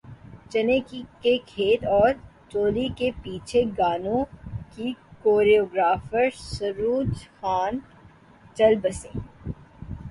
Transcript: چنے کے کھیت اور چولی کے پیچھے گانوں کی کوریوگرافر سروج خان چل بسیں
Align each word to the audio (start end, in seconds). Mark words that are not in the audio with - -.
چنے 0.51 0.79
کے 1.21 1.37
کھیت 1.47 1.83
اور 1.87 2.13
چولی 2.51 2.87
کے 2.97 3.09
پیچھے 3.23 3.63
گانوں 3.77 4.23
کی 4.71 4.93
کوریوگرافر 5.23 6.29
سروج 6.37 7.09
خان 7.31 7.79
چل 8.57 8.75
بسیں 8.83 9.19